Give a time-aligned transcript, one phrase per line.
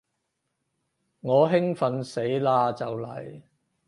[1.19, 2.39] 我興奮死嘞
[2.73, 3.43] 就嚟